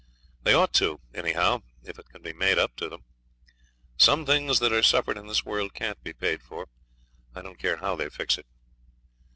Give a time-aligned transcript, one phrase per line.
[0.41, 3.03] They ought to, anyhow, if it can be made up to 'em.
[3.99, 6.69] Some things that are suffered in this world can't be paid for,
[7.35, 8.47] I don't care how they fix it.